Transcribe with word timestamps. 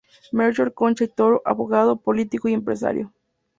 Melchor 0.31 0.73
Concha 0.73 1.03
y 1.03 1.09
Toro: 1.09 1.43
Abogado, 1.45 1.95
político 2.01 2.47
y 2.49 2.53
empresario. 2.55 3.13